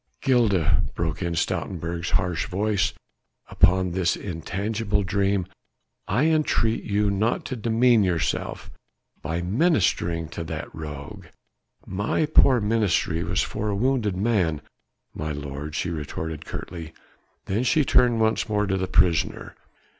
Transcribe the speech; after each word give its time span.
"Gilda," 0.19 0.81
broke 0.95 1.21
in 1.21 1.35
Stoutenburg's 1.35 2.09
harsh 2.09 2.47
voice 2.47 2.93
upon 3.51 3.91
this 3.91 4.15
intangible 4.15 5.03
dream, 5.03 5.45
"I 6.07 6.25
entreat 6.25 6.83
you 6.83 7.11
not 7.11 7.45
to 7.45 7.55
demean 7.55 8.03
yourself 8.03 8.71
by 9.21 9.43
ministering 9.43 10.27
to 10.29 10.43
that 10.45 10.73
rogue." 10.73 11.27
"My 11.85 12.25
poor 12.25 12.59
ministry 12.59 13.23
was 13.23 13.43
for 13.43 13.69
a 13.69 13.75
wounded 13.75 14.17
man, 14.17 14.63
my 15.13 15.31
lord," 15.33 15.75
she 15.75 15.91
retorted 15.91 16.45
curtly. 16.47 16.93
Then 17.45 17.61
she 17.63 17.85
turned 17.85 18.19
once 18.19 18.49
more 18.49 18.65
to 18.65 18.77
the 18.77 18.87
prisoner. 18.87 19.53